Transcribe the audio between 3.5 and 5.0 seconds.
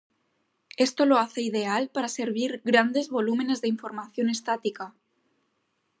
de información estática.